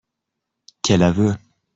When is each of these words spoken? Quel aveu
Quel 0.81 1.03
aveu 1.03 1.37